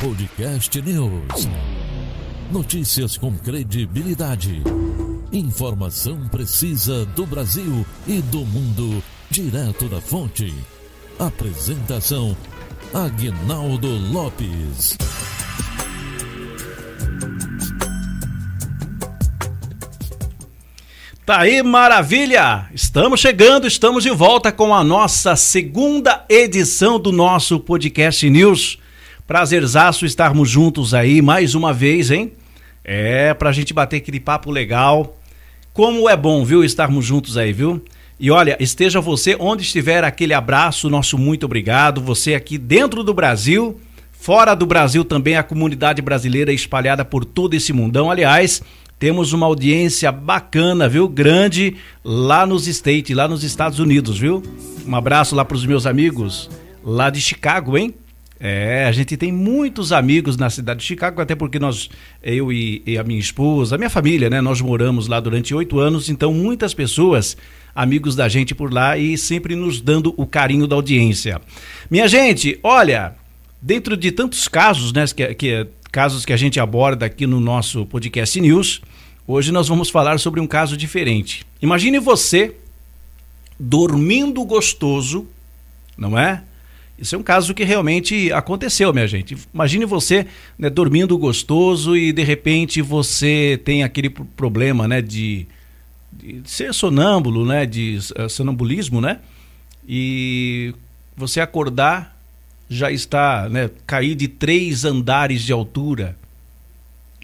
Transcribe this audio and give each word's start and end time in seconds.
Podcast 0.00 0.80
News. 0.80 1.46
Notícias 2.50 3.18
com 3.18 3.36
credibilidade. 3.36 4.62
Informação 5.30 6.26
precisa 6.28 7.04
do 7.04 7.26
Brasil 7.26 7.84
e 8.06 8.22
do 8.22 8.38
mundo, 8.46 9.04
direto 9.28 9.90
da 9.90 10.00
fonte. 10.00 10.54
Apresentação: 11.18 12.34
Agnaldo 12.94 13.88
Lopes. 14.10 14.96
Tá 21.26 21.40
aí, 21.40 21.62
maravilha! 21.62 22.70
Estamos 22.74 23.20
chegando, 23.20 23.66
estamos 23.66 24.02
de 24.02 24.10
volta 24.10 24.50
com 24.50 24.74
a 24.74 24.82
nossa 24.82 25.36
segunda 25.36 26.24
edição 26.26 26.98
do 26.98 27.12
nosso 27.12 27.60
podcast 27.60 28.28
News. 28.30 28.79
Prazerzaço 29.30 30.04
estarmos 30.04 30.50
juntos 30.50 30.92
aí 30.92 31.22
mais 31.22 31.54
uma 31.54 31.72
vez, 31.72 32.10
hein? 32.10 32.32
É, 32.82 33.32
pra 33.32 33.52
gente 33.52 33.72
bater 33.72 33.98
aquele 33.98 34.18
papo 34.18 34.50
legal. 34.50 35.16
Como 35.72 36.08
é 36.10 36.16
bom, 36.16 36.44
viu, 36.44 36.64
estarmos 36.64 37.04
juntos 37.04 37.36
aí, 37.36 37.52
viu? 37.52 37.80
E 38.18 38.28
olha, 38.28 38.56
esteja 38.58 39.00
você 39.00 39.36
onde 39.38 39.62
estiver, 39.62 40.02
aquele 40.02 40.34
abraço, 40.34 40.90
nosso 40.90 41.16
muito 41.16 41.46
obrigado. 41.46 42.00
Você 42.00 42.34
aqui 42.34 42.58
dentro 42.58 43.04
do 43.04 43.14
Brasil, 43.14 43.80
fora 44.10 44.52
do 44.52 44.66
Brasil 44.66 45.04
também, 45.04 45.36
a 45.36 45.44
comunidade 45.44 46.02
brasileira 46.02 46.52
espalhada 46.52 47.04
por 47.04 47.24
todo 47.24 47.54
esse 47.54 47.72
mundão. 47.72 48.10
Aliás, 48.10 48.60
temos 48.98 49.32
uma 49.32 49.46
audiência 49.46 50.10
bacana, 50.10 50.88
viu? 50.88 51.08
Grande 51.08 51.76
lá 52.04 52.44
nos 52.44 52.66
States, 52.66 53.16
lá 53.16 53.28
nos 53.28 53.44
Estados 53.44 53.78
Unidos, 53.78 54.18
viu? 54.18 54.42
Um 54.84 54.96
abraço 54.96 55.36
lá 55.36 55.44
para 55.44 55.56
os 55.56 55.64
meus 55.64 55.86
amigos 55.86 56.50
lá 56.82 57.10
de 57.10 57.20
Chicago, 57.20 57.78
hein? 57.78 57.94
É, 58.42 58.86
a 58.86 58.92
gente 58.92 59.18
tem 59.18 59.30
muitos 59.30 59.92
amigos 59.92 60.38
na 60.38 60.48
cidade 60.48 60.80
de 60.80 60.86
Chicago, 60.86 61.20
até 61.20 61.34
porque 61.34 61.58
nós, 61.58 61.90
eu 62.22 62.50
e, 62.50 62.82
e 62.86 62.96
a 62.96 63.04
minha 63.04 63.20
esposa, 63.20 63.74
a 63.74 63.78
minha 63.78 63.90
família, 63.90 64.30
né? 64.30 64.40
Nós 64.40 64.62
moramos 64.62 65.08
lá 65.08 65.20
durante 65.20 65.54
oito 65.54 65.78
anos, 65.78 66.08
então 66.08 66.32
muitas 66.32 66.72
pessoas, 66.72 67.36
amigos 67.74 68.16
da 68.16 68.30
gente 68.30 68.54
por 68.54 68.72
lá 68.72 68.96
e 68.96 69.18
sempre 69.18 69.54
nos 69.54 69.82
dando 69.82 70.14
o 70.16 70.26
carinho 70.26 70.66
da 70.66 70.74
audiência. 70.74 71.38
Minha 71.90 72.08
gente, 72.08 72.58
olha, 72.62 73.14
dentro 73.60 73.94
de 73.94 74.10
tantos 74.10 74.48
casos, 74.48 74.90
né? 74.90 75.04
Que, 75.14 75.34
que 75.34 75.66
casos 75.92 76.24
que 76.24 76.32
a 76.32 76.36
gente 76.36 76.58
aborda 76.58 77.04
aqui 77.04 77.26
no 77.26 77.40
nosso 77.40 77.84
podcast 77.84 78.40
News, 78.40 78.80
hoje 79.26 79.52
nós 79.52 79.68
vamos 79.68 79.90
falar 79.90 80.18
sobre 80.18 80.40
um 80.40 80.46
caso 80.46 80.78
diferente. 80.78 81.44
Imagine 81.60 81.98
você 81.98 82.54
dormindo 83.58 84.42
gostoso, 84.46 85.26
não 85.94 86.18
é? 86.18 86.42
Isso 87.00 87.14
é 87.14 87.18
um 87.18 87.22
caso 87.22 87.54
que 87.54 87.64
realmente 87.64 88.30
aconteceu, 88.30 88.92
minha 88.92 89.08
gente. 89.08 89.34
Imagine 89.54 89.86
você 89.86 90.26
né, 90.58 90.68
dormindo 90.68 91.16
gostoso 91.16 91.96
e 91.96 92.12
de 92.12 92.22
repente 92.22 92.82
você 92.82 93.58
tem 93.64 93.82
aquele 93.82 94.10
problema, 94.10 94.86
né, 94.86 95.00
de, 95.00 95.46
de 96.12 96.42
ser 96.44 96.74
sonâmbulo, 96.74 97.46
né, 97.46 97.64
de 97.64 97.98
uh, 98.18 98.28
sonambulismo, 98.28 99.00
né? 99.00 99.18
E 99.88 100.74
você 101.16 101.40
acordar 101.40 102.14
já 102.68 102.92
está, 102.92 103.48
né, 103.48 103.70
cair 103.86 104.14
de 104.14 104.28
três 104.28 104.84
andares 104.84 105.42
de 105.42 105.52
altura. 105.52 106.14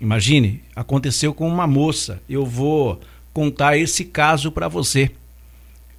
Imagine, 0.00 0.62
aconteceu 0.74 1.34
com 1.34 1.47
uma 1.47 1.66
moça. 1.66 2.20
Eu 2.28 2.47
vou 2.47 2.98
contar 3.32 3.77
esse 3.77 4.06
caso 4.06 4.50
para 4.50 4.69
você 4.69 5.10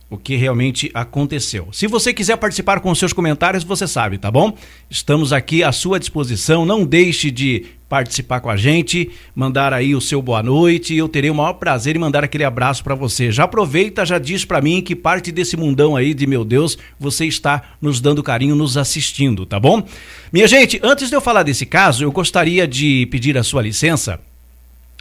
o 0.09 0.17
que 0.17 0.35
realmente 0.35 0.89
aconteceu. 0.93 1.67
Se 1.71 1.85
você 1.85 2.13
quiser 2.13 2.37
participar 2.37 2.79
com 2.79 2.95
seus 2.95 3.11
comentários, 3.11 3.63
você 3.63 3.85
sabe, 3.85 4.17
tá 4.17 4.31
bom? 4.31 4.55
Estamos 4.89 5.33
aqui 5.33 5.63
à 5.63 5.71
sua 5.71 5.99
disposição. 5.99 6.65
Não 6.65 6.85
deixe 6.85 7.29
de 7.29 7.65
participar 7.89 8.39
com 8.39 8.49
a 8.49 8.55
gente, 8.55 9.09
mandar 9.35 9.73
aí 9.73 9.93
o 9.93 10.01
seu 10.01 10.21
boa 10.21 10.41
noite. 10.41 10.95
Eu 10.95 11.09
terei 11.09 11.29
o 11.29 11.35
maior 11.35 11.53
prazer 11.53 11.95
em 11.95 11.99
mandar 11.99 12.23
aquele 12.23 12.45
abraço 12.45 12.83
para 12.83 12.95
você. 12.95 13.31
Já 13.31 13.43
aproveita, 13.43 14.05
já 14.05 14.17
diz 14.17 14.45
para 14.45 14.61
mim 14.61 14.81
que 14.81 14.95
parte 14.95 15.31
desse 15.31 15.57
mundão 15.57 15.95
aí 15.95 16.13
de 16.13 16.25
meu 16.25 16.45
Deus, 16.45 16.77
você 16.97 17.25
está 17.25 17.61
nos 17.81 17.99
dando 17.99 18.23
carinho, 18.23 18.55
nos 18.55 18.77
assistindo, 18.77 19.45
tá 19.45 19.59
bom? 19.59 19.85
Minha 20.31 20.47
gente, 20.47 20.79
antes 20.83 21.09
de 21.09 21.15
eu 21.15 21.21
falar 21.21 21.43
desse 21.43 21.65
caso, 21.65 22.03
eu 22.03 22.11
gostaria 22.11 22.65
de 22.65 23.05
pedir 23.07 23.37
a 23.37 23.43
sua 23.43 23.61
licença. 23.61 24.19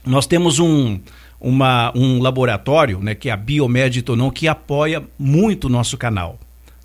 Nós 0.05 0.27
temos 0.27 0.59
um 0.61 1.00
uma, 1.41 1.92
um 1.94 2.20
laboratório, 2.20 3.00
né, 3.00 3.14
que 3.14 3.28
é 3.28 3.32
a 3.32 3.36
Biomed 3.36 4.02
Tonon, 4.02 4.30
que 4.30 4.48
apoia 4.48 5.02
muito 5.19 5.66
o 5.66 5.70
nosso 5.70 5.97
canal. 5.97 6.38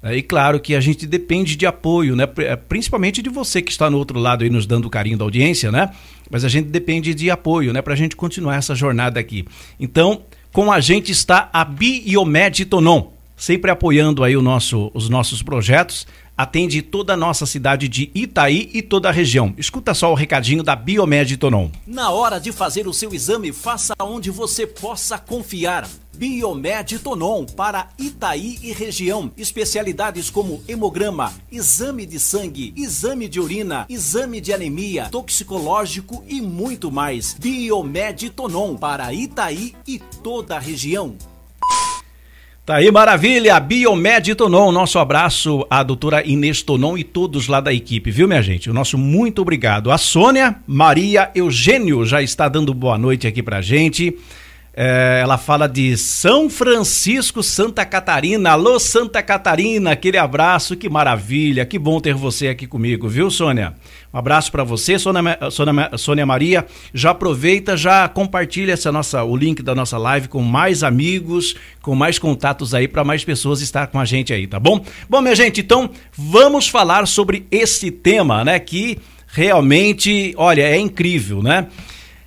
É, 0.03 0.15
e 0.15 0.21
claro 0.21 0.59
que 0.59 0.73
a 0.73 0.81
gente 0.81 1.05
depende 1.05 1.55
de 1.55 1.65
apoio, 1.65 2.15
né? 2.15 2.27
É, 2.39 2.55
principalmente 2.55 3.21
de 3.21 3.29
você 3.29 3.61
que 3.61 3.71
está 3.71 3.89
no 3.89 3.97
outro 3.97 4.17
lado 4.17 4.43
aí 4.43 4.49
nos 4.49 4.65
dando 4.65 4.89
carinho 4.89 5.17
da 5.17 5.23
audiência, 5.23 5.71
né? 5.71 5.91
Mas 6.29 6.43
a 6.43 6.49
gente 6.49 6.69
depende 6.69 7.13
de 7.13 7.29
apoio, 7.29 7.71
né? 7.71 7.81
Para 7.81 7.93
a 7.93 7.97
gente 7.97 8.15
continuar 8.15 8.55
essa 8.55 8.73
jornada 8.73 9.19
aqui. 9.19 9.45
Então, 9.79 10.23
com 10.51 10.71
a 10.71 10.79
gente 10.79 11.11
está 11.11 11.49
a 11.53 11.63
Biomed 11.63 12.65
Tonon, 12.65 13.11
sempre 13.37 13.69
apoiando 13.69 14.23
aí 14.23 14.35
o 14.35 14.41
nosso, 14.41 14.89
os 14.93 15.07
nossos 15.07 15.43
projetos 15.43 16.07
atende 16.41 16.81
toda 16.81 17.13
a 17.13 17.17
nossa 17.17 17.45
cidade 17.45 17.87
de 17.87 18.09
Itaí 18.15 18.69
e 18.73 18.81
toda 18.81 19.09
a 19.09 19.11
região. 19.11 19.53
Escuta 19.57 19.93
só 19.93 20.11
o 20.11 20.15
recadinho 20.15 20.63
da 20.63 20.75
Biomed 20.75 21.37
Tonon. 21.37 21.69
Na 21.85 22.09
hora 22.09 22.39
de 22.39 22.51
fazer 22.51 22.87
o 22.87 22.93
seu 22.93 23.13
exame, 23.13 23.51
faça 23.51 23.93
onde 24.01 24.31
você 24.31 24.65
possa 24.65 25.17
confiar. 25.17 25.87
Biomed 26.13 26.99
Tonon 26.99 27.45
para 27.45 27.89
Itaí 27.97 28.59
e 28.61 28.73
região. 28.73 29.31
Especialidades 29.37 30.29
como 30.29 30.61
hemograma, 30.67 31.33
exame 31.51 32.05
de 32.05 32.19
sangue, 32.19 32.73
exame 32.75 33.27
de 33.27 33.39
urina, 33.39 33.85
exame 33.89 34.41
de 34.41 34.53
anemia, 34.53 35.09
toxicológico 35.09 36.23
e 36.27 36.41
muito 36.41 36.91
mais. 36.91 37.35
Biomed 37.39 38.29
Tonon 38.31 38.75
para 38.75 39.13
Itaí 39.13 39.73
e 39.87 39.99
toda 39.99 40.57
a 40.57 40.59
região. 40.59 41.15
Tá 42.63 42.75
aí, 42.75 42.91
maravilha! 42.91 43.59
Biomed 43.59 44.35
Tonon, 44.35 44.71
nosso 44.71 44.99
abraço 44.99 45.65
à 45.67 45.81
doutora 45.81 46.23
Inês 46.23 46.61
Tonon 46.61 46.95
e 46.95 47.03
todos 47.03 47.47
lá 47.47 47.59
da 47.59 47.73
equipe, 47.73 48.11
viu, 48.11 48.27
minha 48.27 48.41
gente? 48.43 48.69
O 48.69 48.73
nosso 48.73 48.99
muito 48.99 49.41
obrigado. 49.41 49.89
A 49.89 49.97
Sônia 49.97 50.55
Maria 50.67 51.31
Eugênio 51.33 52.05
já 52.05 52.21
está 52.21 52.47
dando 52.47 52.71
boa 52.71 52.99
noite 52.99 53.25
aqui 53.25 53.41
pra 53.41 53.63
gente. 53.63 54.15
É, 54.75 55.19
ela 55.23 55.39
fala 55.39 55.67
de 55.67 55.97
São 55.97 56.51
Francisco, 56.51 57.41
Santa 57.41 57.83
Catarina. 57.83 58.51
Alô, 58.51 58.79
Santa 58.79 59.23
Catarina, 59.23 59.91
aquele 59.93 60.19
abraço, 60.19 60.77
que 60.77 60.87
maravilha, 60.87 61.65
que 61.65 61.79
bom 61.79 61.99
ter 61.99 62.13
você 62.13 62.49
aqui 62.49 62.67
comigo, 62.67 63.09
viu, 63.09 63.31
Sônia? 63.31 63.73
Um 64.13 64.17
abraço 64.17 64.51
para 64.51 64.63
você, 64.63 64.99
Sônia, 64.99 65.37
Sônia, 65.49 65.91
Sônia, 65.97 66.25
Maria. 66.25 66.65
Já 66.93 67.11
aproveita, 67.11 67.77
já 67.77 68.09
compartilha 68.09 68.73
essa 68.73 68.91
nossa, 68.91 69.23
o 69.23 69.35
link 69.37 69.63
da 69.63 69.73
nossa 69.73 69.97
live 69.97 70.27
com 70.27 70.41
mais 70.41 70.83
amigos, 70.83 71.55
com 71.81 71.95
mais 71.95 72.19
contatos 72.19 72.73
aí, 72.73 72.87
para 72.87 73.05
mais 73.05 73.23
pessoas 73.23 73.61
estar 73.61 73.87
com 73.87 73.99
a 73.99 74.05
gente 74.05 74.33
aí, 74.33 74.45
tá 74.47 74.59
bom? 74.59 74.83
Bom, 75.09 75.21
minha 75.21 75.35
gente, 75.35 75.61
então 75.61 75.89
vamos 76.11 76.67
falar 76.67 77.07
sobre 77.07 77.47
esse 77.49 77.89
tema, 77.89 78.43
né? 78.43 78.59
Que 78.59 78.97
realmente, 79.27 80.33
olha, 80.37 80.63
é 80.63 80.77
incrível, 80.77 81.41
né? 81.41 81.67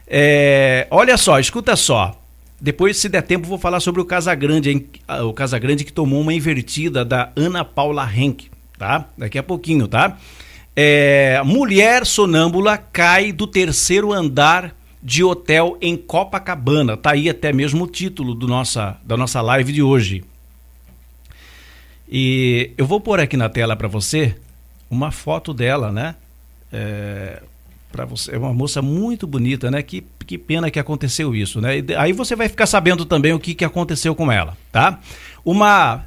É, 0.06 0.86
olha 0.90 1.16
só, 1.18 1.38
escuta 1.38 1.76
só. 1.76 2.18
Depois, 2.58 2.96
se 2.96 3.10
der 3.10 3.22
tempo, 3.22 3.46
vou 3.46 3.58
falar 3.58 3.80
sobre 3.80 4.00
o 4.00 4.06
Casagrande? 4.06 4.86
Ah, 5.06 5.22
o 5.22 5.34
Casagrande 5.34 5.84
que 5.84 5.92
tomou 5.92 6.22
uma 6.22 6.32
invertida 6.32 7.04
da 7.04 7.30
Ana 7.36 7.62
Paula 7.62 8.10
Henk, 8.10 8.48
tá? 8.78 9.06
Daqui 9.18 9.36
a 9.38 9.42
pouquinho, 9.42 9.86
tá? 9.86 10.16
É, 10.76 11.40
mulher 11.44 12.04
sonâmbula 12.04 12.76
cai 12.76 13.32
do 13.32 13.46
terceiro 13.46 14.12
andar 14.12 14.74
de 15.02 15.22
hotel 15.22 15.76
em 15.80 15.96
Copacabana. 15.96 16.96
Tá 16.96 17.12
aí 17.12 17.28
até 17.28 17.52
mesmo 17.52 17.84
o 17.84 17.86
título 17.86 18.34
do 18.34 18.48
nossa, 18.48 18.96
da 19.04 19.16
nossa 19.16 19.40
live 19.40 19.72
de 19.72 19.82
hoje. 19.82 20.24
E 22.08 22.72
eu 22.76 22.86
vou 22.86 23.00
pôr 23.00 23.20
aqui 23.20 23.36
na 23.36 23.48
tela 23.48 23.76
para 23.76 23.86
você 23.86 24.34
uma 24.90 25.10
foto 25.10 25.54
dela, 25.54 25.92
né? 25.92 26.14
É, 26.72 27.42
para 27.92 28.04
você. 28.04 28.34
É 28.34 28.38
uma 28.38 28.52
moça 28.52 28.82
muito 28.82 29.26
bonita, 29.26 29.70
né? 29.70 29.82
Que, 29.82 30.04
que 30.26 30.36
pena 30.36 30.70
que 30.70 30.78
aconteceu 30.78 31.34
isso, 31.34 31.60
né? 31.60 31.78
E 31.78 31.94
aí 31.94 32.12
você 32.12 32.34
vai 32.34 32.48
ficar 32.48 32.66
sabendo 32.66 33.04
também 33.04 33.32
o 33.32 33.38
que, 33.38 33.54
que 33.54 33.64
aconteceu 33.64 34.14
com 34.14 34.30
ela, 34.32 34.56
tá? 34.72 34.98
Uma 35.44 36.04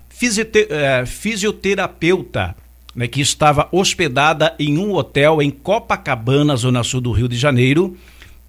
é, 0.70 1.06
fisioterapeuta 1.06 2.56
né, 2.98 3.08
que 3.08 3.22
estava 3.22 3.70
hospedada 3.72 4.56
em 4.58 4.80
um 4.80 4.96
hotel 4.96 5.40
em 5.40 5.52
Copacabana, 5.52 6.56
zona 6.56 6.84
sul 6.84 7.00
do 7.00 7.12
Rio 7.12 7.30
de 7.30 7.38
Janeiro, 7.38 7.96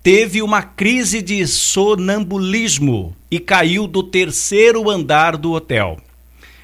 teve 0.03 0.41
uma 0.41 0.63
crise 0.63 1.21
de 1.21 1.47
sonambulismo 1.47 3.15
e 3.31 3.39
caiu 3.39 3.87
do 3.87 4.03
terceiro 4.03 4.89
andar 4.89 5.37
do 5.37 5.53
hotel. 5.53 5.99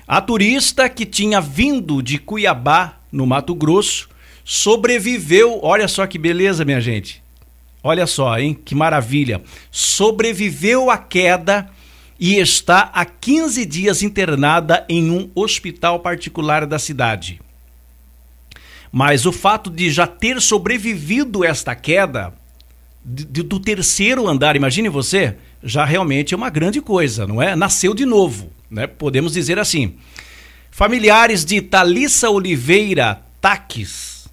A 0.08 0.18
turista 0.22 0.88
que 0.88 1.04
tinha 1.04 1.42
vindo 1.42 2.02
de 2.02 2.16
Cuiabá, 2.16 2.96
no 3.12 3.26
Mato 3.26 3.54
Grosso, 3.54 4.08
sobreviveu. 4.42 5.60
Olha 5.62 5.86
só 5.86 6.06
que 6.06 6.18
beleza, 6.18 6.64
minha 6.64 6.80
gente. 6.80 7.22
Olha 7.82 8.06
só, 8.06 8.38
hein? 8.38 8.58
Que 8.64 8.74
maravilha. 8.74 9.42
Sobreviveu 9.70 10.90
à 10.90 10.96
queda 10.96 11.68
e 12.18 12.36
está 12.36 12.90
há 12.94 13.04
15 13.04 13.66
dias 13.66 14.02
internada 14.02 14.86
em 14.88 15.10
um 15.10 15.30
hospital 15.34 16.00
particular 16.00 16.66
da 16.66 16.78
cidade. 16.78 17.43
Mas 18.96 19.26
o 19.26 19.32
fato 19.32 19.70
de 19.70 19.90
já 19.90 20.06
ter 20.06 20.40
sobrevivido 20.40 21.44
esta 21.44 21.74
queda 21.74 22.32
de, 23.04 23.42
do 23.42 23.58
terceiro 23.58 24.28
andar, 24.28 24.54
imagine 24.54 24.88
você, 24.88 25.34
já 25.64 25.84
realmente 25.84 26.32
é 26.32 26.36
uma 26.36 26.48
grande 26.48 26.80
coisa, 26.80 27.26
não 27.26 27.42
é? 27.42 27.56
Nasceu 27.56 27.92
de 27.92 28.06
novo, 28.06 28.52
né? 28.70 28.86
Podemos 28.86 29.32
dizer 29.32 29.58
assim. 29.58 29.96
Familiares 30.70 31.44
de 31.44 31.60
Thalissa 31.60 32.30
Oliveira 32.30 33.20
Taques, 33.40 34.28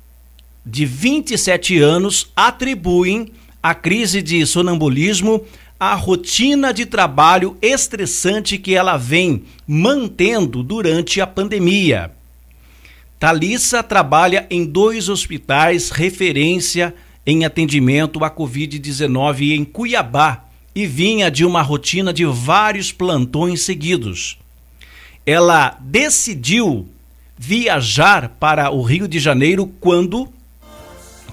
de 0.64 0.86
27 0.86 1.80
anos, 1.80 2.32
atribuem 2.36 3.32
a 3.64 3.74
crise 3.74 4.22
de 4.22 4.46
sonambulismo 4.46 5.44
à 5.80 5.96
rotina 5.96 6.72
de 6.72 6.86
trabalho 6.86 7.58
estressante 7.64 8.60
que 8.60 8.76
ela 8.76 8.96
vem 8.96 9.42
mantendo 9.66 10.62
durante 10.62 11.20
a 11.20 11.26
pandemia. 11.26 12.12
Thalissa 13.22 13.84
trabalha 13.84 14.48
em 14.50 14.66
dois 14.66 15.08
hospitais 15.08 15.92
referência 15.92 16.92
em 17.24 17.46
atendimento 17.46 18.24
à 18.24 18.32
Covid-19 18.32 19.52
em 19.52 19.64
Cuiabá 19.64 20.46
e 20.74 20.88
vinha 20.88 21.30
de 21.30 21.46
uma 21.46 21.62
rotina 21.62 22.12
de 22.12 22.26
vários 22.26 22.92
plantões 22.92 23.62
seguidos. 23.62 24.40
Ela 25.24 25.78
decidiu 25.82 26.90
viajar 27.38 28.28
para 28.40 28.72
o 28.72 28.82
Rio 28.82 29.08
de 29.08 29.20
Janeiro 29.20 29.68
quando, 29.80 30.28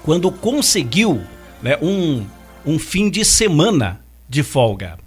quando 0.03 0.31
conseguiu 0.31 1.19
né, 1.59 1.75
um, 1.81 2.23
um 2.63 2.77
fim 2.77 3.09
de 3.09 3.25
semana 3.25 3.99
de 4.29 4.43
folga. 4.43 4.99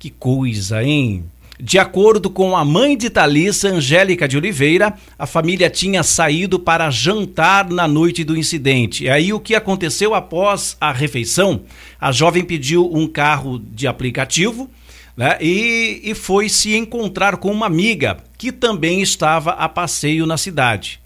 Que 0.00 0.10
coisa, 0.10 0.82
hein? 0.82 1.22
De 1.64 1.78
acordo 1.78 2.28
com 2.28 2.56
a 2.56 2.64
mãe 2.64 2.96
de 2.96 3.08
Thalissa, 3.08 3.68
Angélica 3.68 4.26
de 4.26 4.36
Oliveira, 4.36 4.94
a 5.16 5.28
família 5.28 5.70
tinha 5.70 6.02
saído 6.02 6.58
para 6.58 6.90
jantar 6.90 7.70
na 7.70 7.86
noite 7.86 8.24
do 8.24 8.36
incidente. 8.36 9.04
E 9.04 9.08
aí 9.08 9.32
o 9.32 9.38
que 9.38 9.54
aconteceu 9.54 10.12
após 10.12 10.76
a 10.80 10.90
refeição? 10.90 11.60
A 12.00 12.10
jovem 12.10 12.42
pediu 12.42 12.92
um 12.92 13.06
carro 13.06 13.60
de 13.60 13.86
aplicativo 13.86 14.68
né, 15.16 15.38
e, 15.40 16.00
e 16.02 16.14
foi 16.16 16.48
se 16.48 16.74
encontrar 16.74 17.36
com 17.36 17.52
uma 17.52 17.66
amiga 17.66 18.16
que 18.36 18.50
também 18.50 19.00
estava 19.00 19.52
a 19.52 19.68
passeio 19.68 20.26
na 20.26 20.36
cidade. 20.36 20.98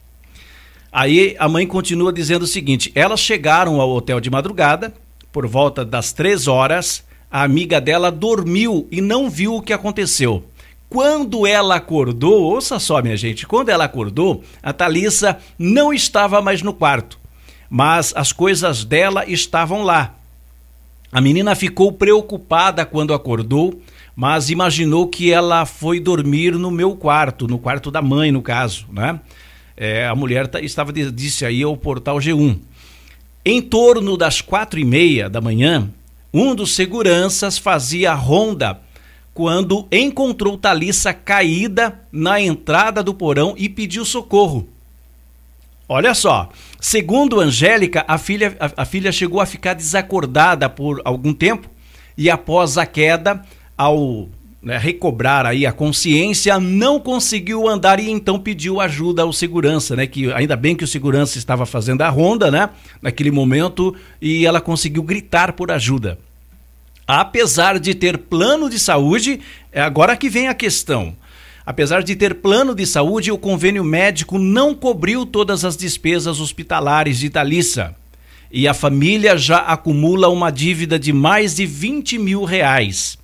Aí 0.90 1.36
a 1.38 1.50
mãe 1.50 1.66
continua 1.66 2.10
dizendo 2.10 2.44
o 2.44 2.46
seguinte: 2.46 2.90
elas 2.94 3.20
chegaram 3.20 3.78
ao 3.78 3.90
hotel 3.90 4.20
de 4.20 4.30
madrugada, 4.30 4.94
por 5.30 5.46
volta 5.46 5.84
das 5.84 6.14
três 6.14 6.48
horas, 6.48 7.04
a 7.36 7.42
amiga 7.42 7.82
dela 7.82 8.10
dormiu 8.10 8.88
e 8.90 9.02
não 9.02 9.28
viu 9.28 9.56
o 9.56 9.60
que 9.60 9.74
aconteceu. 9.74 10.42
Quando 10.88 11.46
ela 11.46 11.76
acordou, 11.76 12.42
ouça 12.42 12.78
só, 12.78 13.02
minha 13.02 13.14
gente, 13.14 13.46
quando 13.46 13.68
ela 13.68 13.84
acordou, 13.84 14.42
a 14.62 14.72
Thalissa 14.72 15.38
não 15.58 15.92
estava 15.92 16.40
mais 16.40 16.62
no 16.62 16.72
quarto, 16.72 17.18
mas 17.68 18.10
as 18.16 18.32
coisas 18.32 18.86
dela 18.86 19.22
estavam 19.28 19.82
lá. 19.82 20.14
A 21.12 21.20
menina 21.20 21.54
ficou 21.54 21.92
preocupada 21.92 22.86
quando 22.86 23.12
acordou, 23.12 23.82
mas 24.14 24.48
imaginou 24.48 25.06
que 25.06 25.30
ela 25.30 25.66
foi 25.66 26.00
dormir 26.00 26.52
no 26.52 26.70
meu 26.70 26.96
quarto, 26.96 27.46
no 27.46 27.58
quarto 27.58 27.90
da 27.90 28.00
mãe, 28.00 28.32
no 28.32 28.40
caso, 28.40 28.86
né? 28.90 29.20
É, 29.76 30.06
a 30.06 30.14
mulher 30.14 30.48
estava 30.62 30.90
disse 30.90 31.44
aí 31.44 31.62
ao 31.62 31.76
portal 31.76 32.16
G1. 32.16 32.58
Em 33.44 33.60
torno 33.60 34.16
das 34.16 34.40
quatro 34.40 34.80
e 34.80 34.86
meia 34.86 35.28
da 35.28 35.42
manhã, 35.42 35.90
um 36.32 36.54
dos 36.54 36.74
seguranças 36.74 37.58
fazia 37.58 38.12
ronda 38.14 38.80
quando 39.32 39.86
encontrou 39.92 40.56
Talissa 40.56 41.12
caída 41.12 42.00
na 42.10 42.40
entrada 42.40 43.02
do 43.02 43.12
porão 43.12 43.54
e 43.56 43.68
pediu 43.68 44.04
socorro. 44.04 44.66
Olha 45.88 46.14
só, 46.14 46.48
segundo 46.80 47.38
Angélica, 47.38 48.04
a 48.08 48.18
filha, 48.18 48.56
a, 48.58 48.82
a 48.82 48.84
filha 48.84 49.12
chegou 49.12 49.40
a 49.40 49.46
ficar 49.46 49.74
desacordada 49.74 50.68
por 50.68 51.00
algum 51.04 51.32
tempo 51.32 51.68
e 52.16 52.30
após 52.30 52.78
a 52.78 52.86
queda, 52.86 53.44
ao 53.76 54.28
né, 54.66 54.76
recobrar 54.76 55.46
aí 55.46 55.64
a 55.64 55.70
consciência, 55.70 56.58
não 56.58 56.98
conseguiu 56.98 57.68
andar 57.68 58.00
e 58.00 58.10
então 58.10 58.38
pediu 58.38 58.80
ajuda 58.80 59.22
ao 59.22 59.32
segurança, 59.32 59.94
né? 59.94 60.06
Que 60.06 60.32
ainda 60.32 60.56
bem 60.56 60.74
que 60.74 60.82
o 60.82 60.88
segurança 60.88 61.38
estava 61.38 61.64
fazendo 61.64 62.02
a 62.02 62.08
ronda, 62.08 62.50
né? 62.50 62.68
Naquele 63.00 63.30
momento 63.30 63.94
e 64.20 64.44
ela 64.44 64.60
conseguiu 64.60 65.04
gritar 65.04 65.52
por 65.52 65.70
ajuda 65.70 66.18
apesar 67.06 67.78
de 67.78 67.94
ter 67.94 68.18
plano 68.18 68.68
de 68.68 68.78
saúde, 68.78 69.40
é 69.70 69.80
agora 69.80 70.16
que 70.16 70.28
vem 70.28 70.48
a 70.48 70.54
questão. 70.54 71.14
Apesar 71.64 72.02
de 72.02 72.16
ter 72.16 72.34
plano 72.36 72.74
de 72.74 72.86
saúde, 72.86 73.30
o 73.30 73.38
convênio 73.38 73.84
médico 73.84 74.38
não 74.38 74.74
cobriu 74.74 75.24
todas 75.24 75.64
as 75.64 75.76
despesas 75.76 76.40
hospitalares 76.40 77.18
de 77.18 77.30
Thalissa. 77.30 77.94
E 78.50 78.68
a 78.68 78.74
família 78.74 79.36
já 79.36 79.58
acumula 79.58 80.28
uma 80.28 80.50
dívida 80.50 80.98
de 80.98 81.12
mais 81.12 81.56
de 81.56 81.66
20 81.66 82.18
mil 82.18 82.44
reais. 82.44 83.18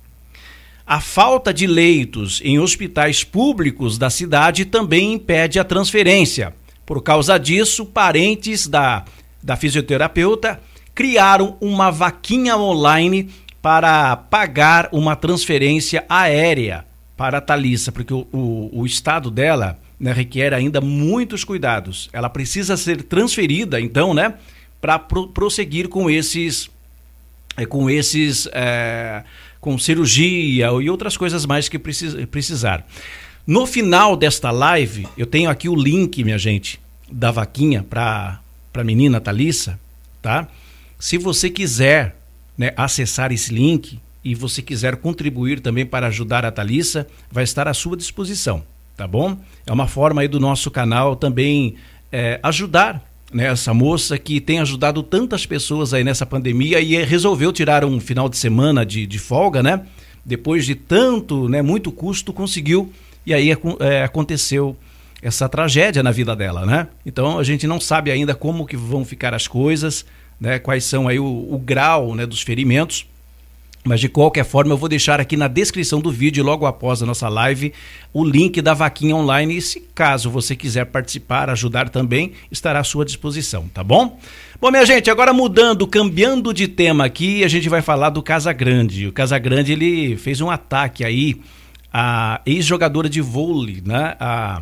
A 0.93 0.99
falta 0.99 1.51
de 1.51 1.65
leitos 1.65 2.39
em 2.43 2.59
hospitais 2.59 3.23
públicos 3.23 3.97
da 3.97 4.11
cidade 4.11 4.63
também 4.63 5.13
impede 5.13 5.57
a 5.57 5.63
transferência. 5.63 6.53
Por 6.85 7.01
causa 7.01 7.39
disso, 7.39 7.83
parentes 7.83 8.67
da, 8.67 9.03
da 9.41 9.55
fisioterapeuta 9.55 10.61
criaram 10.93 11.57
uma 11.59 11.89
vaquinha 11.89 12.55
online 12.55 13.31
para 13.59 14.15
pagar 14.15 14.87
uma 14.91 15.15
transferência 15.15 16.05
aérea 16.07 16.85
para 17.17 17.41
Thalissa, 17.41 17.91
porque 17.91 18.13
o, 18.13 18.27
o, 18.31 18.81
o 18.81 18.85
estado 18.85 19.31
dela 19.31 19.79
né, 19.99 20.13
requer 20.13 20.53
ainda 20.53 20.79
muitos 20.79 21.43
cuidados. 21.43 22.07
Ela 22.13 22.29
precisa 22.29 22.77
ser 22.77 23.01
transferida, 23.01 23.81
então, 23.81 24.13
né, 24.13 24.35
para 24.79 24.99
pro, 24.99 25.27
prosseguir 25.27 25.89
com 25.89 26.07
esses, 26.07 26.69
é, 27.57 27.65
com 27.65 27.89
esses, 27.89 28.47
é, 28.53 29.23
com 29.63 29.77
cirurgia 29.77 30.67
e 30.67 30.89
outras 30.89 31.15
coisas 31.15 31.45
mais 31.45 31.69
que 31.69 31.79
precis, 31.79 32.13
precisar. 32.25 32.85
No 33.47 33.65
final 33.65 34.17
desta 34.17 34.51
live, 34.51 35.07
eu 35.17 35.25
tenho 35.25 35.49
aqui 35.49 35.69
o 35.69 35.75
link, 35.75 36.21
minha 36.21 36.37
gente, 36.37 36.81
da 37.09 37.31
vaquinha 37.31 37.81
para 37.81 38.41
a 38.73 38.83
menina 38.83 39.21
Thalissa, 39.21 39.79
tá? 40.21 40.49
Se 40.99 41.17
você 41.17 41.49
quiser 41.49 42.17
né, 42.57 42.73
acessar 42.75 43.31
esse 43.31 43.53
link 43.53 43.99
e 44.21 44.35
você 44.35 44.61
quiser 44.61 44.97
contribuir 44.97 45.61
também 45.61 45.85
para 45.85 46.07
ajudar 46.07 46.43
a 46.45 46.51
Thalissa, 46.51 47.07
vai 47.31 47.45
estar 47.45 47.65
à 47.65 47.73
sua 47.73 47.95
disposição, 47.95 48.63
tá 48.97 49.07
bom? 49.07 49.37
É 49.65 49.71
uma 49.71 49.87
forma 49.87 50.21
aí 50.21 50.27
do 50.27 50.41
nosso 50.41 50.69
canal 50.69 51.15
também 51.15 51.75
é, 52.11 52.37
ajudar 52.43 53.01
né, 53.33 53.47
essa 53.47 53.73
moça 53.73 54.17
que 54.17 54.39
tem 54.39 54.59
ajudado 54.59 55.01
tantas 55.01 55.45
pessoas 55.45 55.93
aí 55.93 56.03
nessa 56.03 56.25
pandemia 56.25 56.79
e 56.79 57.03
resolveu 57.03 57.51
tirar 57.51 57.83
um 57.83 57.99
final 57.99 58.29
de 58.29 58.37
semana 58.37 58.85
de, 58.85 59.07
de 59.07 59.19
folga, 59.19 59.63
né? 59.63 59.81
Depois 60.25 60.65
de 60.65 60.75
tanto, 60.75 61.49
né, 61.49 61.61
muito 61.61 61.91
custo, 61.91 62.31
conseguiu 62.31 62.91
e 63.25 63.33
aí 63.33 63.51
é, 63.79 64.03
aconteceu 64.03 64.75
essa 65.21 65.47
tragédia 65.47 66.03
na 66.03 66.11
vida 66.11 66.35
dela, 66.35 66.65
né? 66.65 66.87
Então 67.05 67.39
a 67.39 67.43
gente 67.43 67.65
não 67.65 67.79
sabe 67.79 68.11
ainda 68.11 68.35
como 68.35 68.65
que 68.65 68.75
vão 68.75 69.05
ficar 69.05 69.33
as 69.33 69.47
coisas, 69.47 70.05
né, 70.39 70.59
quais 70.59 70.83
são 70.83 71.07
aí 71.07 71.19
o, 71.19 71.25
o 71.25 71.57
grau 71.57 72.13
né, 72.13 72.25
dos 72.25 72.41
ferimentos. 72.41 73.05
Mas 73.83 73.99
de 73.99 74.07
qualquer 74.07 74.45
forma, 74.45 74.71
eu 74.71 74.77
vou 74.77 74.87
deixar 74.87 75.19
aqui 75.19 75.35
na 75.35 75.49
descrição 75.49 75.99
do 75.99 76.09
vídeo, 76.09 76.43
logo 76.43 76.65
após 76.65 77.03
a 77.03 77.05
nossa 77.05 77.27
live, 77.27 77.73
o 78.13 78.23
link 78.23 78.61
da 78.61 78.73
vaquinha 78.73 79.15
online. 79.15 79.57
E 79.57 79.61
se 79.61 79.81
caso 79.93 80.29
você 80.29 80.55
quiser 80.55 80.85
participar, 80.85 81.49
ajudar 81.49 81.89
também, 81.89 82.31
estará 82.49 82.79
à 82.79 82.83
sua 82.83 83.03
disposição, 83.03 83.67
tá 83.73 83.83
bom? 83.83 84.17
Bom, 84.61 84.71
minha 84.71 84.85
gente, 84.85 85.11
agora 85.11 85.33
mudando, 85.33 85.85
cambiando 85.85 86.53
de 86.53 86.67
tema 86.67 87.03
aqui, 87.03 87.43
a 87.43 87.49
gente 87.49 87.67
vai 87.67 87.81
falar 87.81 88.09
do 88.09 88.23
Casagrande. 88.23 89.07
O 89.07 89.11
Casagrande 89.11 89.73
ele 89.73 90.15
fez 90.15 90.39
um 90.39 90.49
ataque 90.49 91.03
aí 91.03 91.41
à 91.91 92.39
ex-jogadora 92.45 93.09
de 93.09 93.19
vôlei, 93.19 93.83
né? 93.85 94.15
A, 94.17 94.61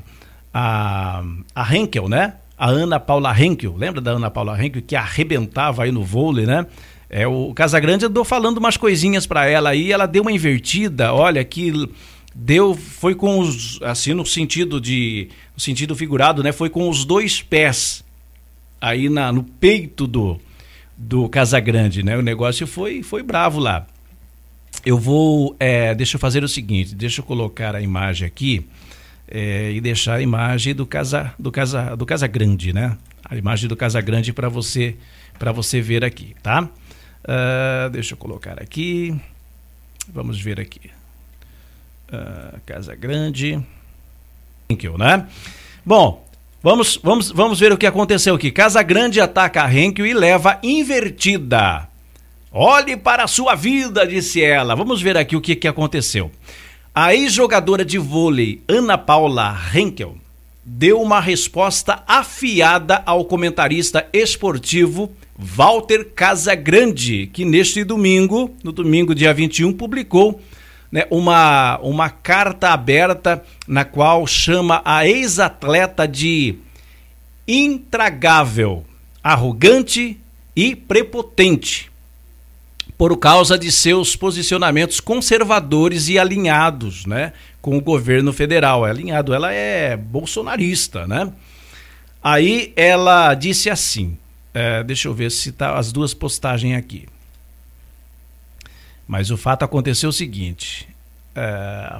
a, 0.51 1.23
a 1.53 1.75
Henkel, 1.75 2.09
né? 2.09 2.33
a 2.61 2.69
Ana 2.69 2.99
Paula 2.99 3.35
Henkel, 3.35 3.75
lembra 3.75 3.99
da 3.99 4.11
Ana 4.11 4.29
Paula 4.29 4.63
Henkel 4.63 4.83
que 4.83 4.95
arrebentava 4.95 5.83
aí 5.83 5.91
no 5.91 6.03
vôlei, 6.03 6.45
né? 6.45 6.67
É, 7.13 7.27
o 7.27 7.53
Casagrande 7.53 8.05
andou 8.05 8.23
falando 8.23 8.57
umas 8.57 8.77
coisinhas 8.77 9.25
para 9.25 9.45
ela 9.45 9.71
aí, 9.71 9.91
ela 9.91 10.05
deu 10.05 10.21
uma 10.21 10.31
invertida, 10.31 11.13
olha 11.13 11.43
que 11.43 11.89
deu, 12.33 12.73
foi 12.73 13.13
com 13.13 13.37
os, 13.39 13.81
assim 13.81 14.13
no 14.13 14.25
sentido 14.25 14.79
de, 14.79 15.27
no 15.53 15.59
sentido 15.59 15.93
figurado, 15.93 16.41
né? 16.41 16.53
Foi 16.53 16.69
com 16.69 16.87
os 16.87 17.03
dois 17.03 17.41
pés 17.41 18.01
aí 18.79 19.09
na, 19.09 19.29
no 19.29 19.43
peito 19.43 20.07
do, 20.07 20.39
do 20.97 21.27
Casagrande, 21.27 22.01
né? 22.01 22.17
O 22.17 22.21
negócio 22.21 22.65
foi, 22.65 23.03
foi 23.03 23.21
bravo 23.21 23.59
lá. 23.59 23.85
Eu 24.85 24.97
vou, 24.97 25.53
é, 25.59 25.93
deixa 25.93 26.15
eu 26.15 26.19
fazer 26.19 26.45
o 26.45 26.47
seguinte, 26.47 26.95
deixa 26.95 27.19
eu 27.19 27.25
colocar 27.25 27.75
a 27.75 27.81
imagem 27.81 28.25
aqui 28.25 28.65
é, 29.27 29.69
e 29.73 29.81
deixar 29.81 30.15
a 30.15 30.21
imagem 30.21 30.73
do 30.73 30.85
casa 30.85 31.33
do 31.37 31.51
casa 31.51 31.93
do 31.97 32.05
casa 32.05 32.25
grande, 32.25 32.71
né? 32.71 32.97
A 33.25 33.35
imagem 33.35 33.67
do 33.67 33.75
casa 33.75 33.99
grande 33.99 34.31
para 34.31 34.47
você 34.47 34.95
para 35.37 35.51
você 35.51 35.81
ver 35.81 36.05
aqui, 36.05 36.35
tá? 36.41 36.69
Uh, 37.23 37.89
deixa 37.89 38.13
eu 38.13 38.17
colocar 38.17 38.61
aqui. 38.61 39.15
Vamos 40.07 40.39
ver 40.39 40.59
aqui. 40.59 40.89
Uh, 42.11 42.59
casa 42.65 42.95
grande. 42.95 43.63
You, 44.69 44.97
né? 44.97 45.27
Bom, 45.85 46.25
Vamos, 46.63 46.99
vamos, 47.01 47.31
vamos 47.31 47.59
ver 47.59 47.71
o 47.71 47.77
que 47.77 47.87
aconteceu 47.87 48.35
aqui. 48.35 48.51
Casa 48.51 48.83
Grande 48.83 49.19
ataca 49.19 49.63
a 49.63 49.73
Henkel 49.73 50.05
e 50.05 50.13
leva 50.13 50.59
invertida. 50.61 51.89
Olhe 52.51 52.95
para 52.95 53.23
a 53.23 53.27
sua 53.27 53.55
vida, 53.55 54.05
disse 54.05 54.43
ela. 54.43 54.75
Vamos 54.75 55.01
ver 55.01 55.17
aqui 55.17 55.35
o 55.35 55.41
que, 55.41 55.55
que 55.55 55.67
aconteceu. 55.67 56.29
A 56.93 57.15
ex-jogadora 57.15 57.83
de 57.83 57.97
vôlei 57.97 58.61
Ana 58.67 58.95
Paula 58.95 59.59
Henkel 59.73 60.20
deu 60.73 61.01
uma 61.01 61.19
resposta 61.19 62.01
afiada 62.07 63.03
ao 63.05 63.25
comentarista 63.25 64.07
esportivo 64.13 65.11
Walter 65.37 66.05
Casagrande, 66.15 67.27
que 67.27 67.43
neste 67.43 67.83
domingo, 67.83 68.55
no 68.63 68.71
domingo 68.71 69.13
dia 69.13 69.33
21, 69.33 69.73
publicou 69.73 70.41
né, 70.89 71.05
uma, 71.11 71.77
uma 71.79 72.09
carta 72.09 72.69
aberta 72.69 73.43
na 73.67 73.83
qual 73.83 74.25
chama 74.25 74.81
a 74.85 75.05
ex-atleta 75.05 76.07
de 76.07 76.55
intragável, 77.45 78.85
arrogante 79.21 80.17
e 80.55 80.73
prepotente, 80.73 81.90
por 83.01 83.17
causa 83.17 83.57
de 83.57 83.71
seus 83.71 84.15
posicionamentos 84.15 84.99
conservadores 84.99 86.07
e 86.07 86.19
alinhados 86.19 87.07
né, 87.07 87.33
com 87.59 87.75
o 87.75 87.81
governo 87.81 88.31
federal. 88.31 88.85
É 88.85 88.91
alinhado, 88.91 89.33
ela 89.33 89.51
é 89.51 89.97
bolsonarista, 89.97 91.07
né? 91.07 91.33
Aí 92.23 92.71
ela 92.75 93.33
disse 93.33 93.71
assim: 93.71 94.15
é, 94.53 94.83
deixa 94.83 95.07
eu 95.07 95.15
ver 95.15 95.31
se 95.31 95.51
tá 95.51 95.79
as 95.79 95.91
duas 95.91 96.13
postagens 96.13 96.77
aqui. 96.77 97.07
Mas 99.07 99.31
o 99.31 99.35
fato 99.35 99.63
aconteceu 99.65 100.09
o 100.09 100.13
seguinte: 100.13 100.87
é, 101.35 101.97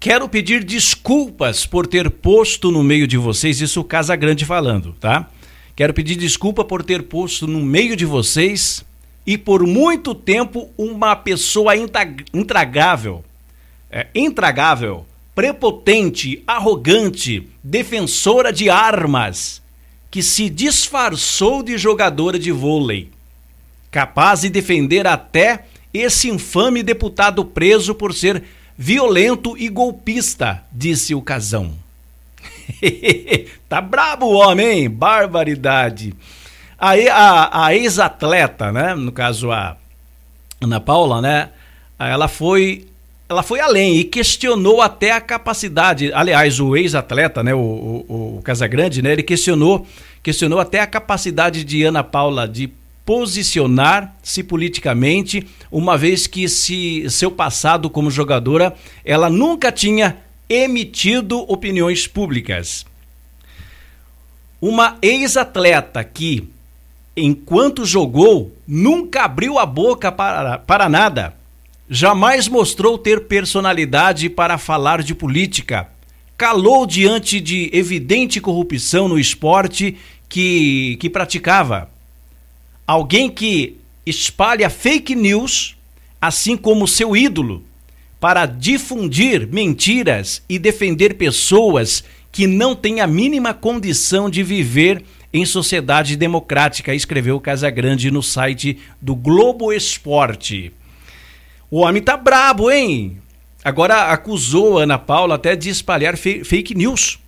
quero 0.00 0.26
pedir 0.30 0.64
desculpas 0.64 1.66
por 1.66 1.86
ter 1.86 2.08
posto 2.08 2.70
no 2.70 2.82
meio 2.82 3.06
de 3.06 3.18
vocês, 3.18 3.60
isso 3.60 3.84
Casa 3.84 4.16
Grande 4.16 4.46
falando, 4.46 4.94
tá? 4.94 5.28
Quero 5.76 5.92
pedir 5.92 6.16
desculpa 6.16 6.64
por 6.64 6.82
ter 6.82 7.02
posto 7.02 7.46
no 7.46 7.60
meio 7.60 7.94
de 7.94 8.06
vocês 8.06 8.82
e 9.26 9.36
por 9.36 9.66
muito 9.66 10.14
tempo 10.14 10.70
uma 10.76 11.14
pessoa 11.14 11.74
intragável, 11.76 13.24
é, 13.90 14.06
intragável, 14.14 15.06
prepotente, 15.34 16.42
arrogante, 16.46 17.48
defensora 17.62 18.52
de 18.52 18.68
armas, 18.68 19.62
que 20.10 20.22
se 20.22 20.50
disfarçou 20.50 21.62
de 21.62 21.78
jogadora 21.78 22.38
de 22.38 22.50
vôlei, 22.50 23.10
capaz 23.90 24.40
de 24.40 24.50
defender 24.50 25.06
até 25.06 25.64
esse 25.92 26.28
infame 26.28 26.82
deputado 26.82 27.44
preso 27.44 27.94
por 27.94 28.12
ser 28.12 28.42
violento 28.76 29.56
e 29.58 29.68
golpista, 29.68 30.64
disse 30.72 31.14
o 31.14 31.22
Casão. 31.22 31.74
tá 33.68 33.80
brabo 33.80 34.26
o 34.26 34.34
homem? 34.34 34.88
Barbaridade. 34.88 36.14
Aí 36.80 37.08
a, 37.08 37.66
a 37.66 37.74
ex-atleta, 37.74 38.72
né? 38.72 38.94
No 38.94 39.12
caso 39.12 39.52
a 39.52 39.76
Ana 40.60 40.80
Paula, 40.80 41.20
né? 41.20 41.50
Ela 41.98 42.26
foi 42.26 42.86
ela 43.28 43.44
foi 43.44 43.60
além 43.60 43.98
e 43.98 44.04
questionou 44.04 44.82
até 44.82 45.12
a 45.12 45.20
capacidade. 45.20 46.12
Aliás, 46.12 46.58
o 46.58 46.76
ex-atleta, 46.76 47.44
né, 47.44 47.54
o, 47.54 47.58
o, 47.58 48.38
o 48.38 48.42
Casagrande, 48.42 49.00
né, 49.00 49.12
ele 49.12 49.22
questionou, 49.22 49.86
questionou 50.20 50.58
até 50.58 50.80
a 50.80 50.86
capacidade 50.86 51.62
de 51.62 51.84
Ana 51.84 52.02
Paula 52.02 52.48
de 52.48 52.72
posicionar-se 53.06 54.42
politicamente, 54.42 55.46
uma 55.70 55.96
vez 55.96 56.26
que 56.26 56.48
se 56.48 57.08
seu 57.08 57.30
passado 57.30 57.88
como 57.88 58.10
jogadora, 58.10 58.74
ela 59.04 59.30
nunca 59.30 59.70
tinha 59.70 60.16
emitido 60.48 61.38
opiniões 61.50 62.08
públicas. 62.08 62.84
Uma 64.60 64.98
ex-atleta 65.00 66.02
que, 66.02 66.48
enquanto 67.20 67.84
jogou, 67.84 68.52
nunca 68.66 69.24
abriu 69.24 69.58
a 69.58 69.66
boca 69.66 70.10
para, 70.10 70.58
para 70.58 70.88
nada 70.88 71.40
Jamais 71.92 72.46
mostrou 72.46 72.96
ter 72.96 73.22
personalidade 73.22 74.30
para 74.30 74.56
falar 74.56 75.02
de 75.02 75.12
política. 75.12 75.88
Calou 76.38 76.86
diante 76.86 77.40
de 77.40 77.68
evidente 77.72 78.40
corrupção 78.40 79.08
no 79.08 79.18
esporte 79.18 79.96
que, 80.28 80.96
que 81.00 81.10
praticava. 81.10 81.90
Alguém 82.86 83.28
que 83.28 83.76
espalha 84.06 84.70
fake 84.70 85.16
news, 85.16 85.74
assim 86.20 86.56
como 86.56 86.86
seu 86.86 87.16
ídolo, 87.16 87.64
para 88.20 88.46
difundir 88.46 89.48
mentiras 89.48 90.44
e 90.48 90.60
defender 90.60 91.14
pessoas 91.14 92.04
que 92.30 92.46
não 92.46 92.76
têm 92.76 93.00
a 93.00 93.06
mínima 93.08 93.52
condição 93.52 94.30
de 94.30 94.44
viver 94.44 95.02
em 95.32 95.44
sociedade 95.44 96.16
democrática, 96.16 96.94
escreveu 96.94 97.40
Casagrande 97.40 98.10
no 98.10 98.22
site 98.22 98.78
do 99.00 99.14
Globo 99.14 99.72
Esporte. 99.72 100.72
O 101.70 101.80
homem 101.80 102.02
tá 102.02 102.16
brabo, 102.16 102.70
hein? 102.70 103.18
Agora 103.64 104.10
acusou 104.10 104.78
Ana 104.78 104.98
Paula 104.98 105.36
até 105.36 105.54
de 105.54 105.68
espalhar 105.68 106.16
fake 106.16 106.74
news. 106.74 107.18